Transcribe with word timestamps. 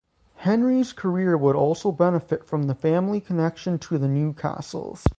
Henry's 0.37 0.93
career 0.93 1.37
would 1.37 1.55
also 1.55 1.91
benefit 1.91 2.43
from 2.43 2.63
the 2.63 2.73
family 2.73 3.21
connection 3.21 3.77
to 3.77 3.99
the 3.99 4.07
Newcastles. 4.07 5.07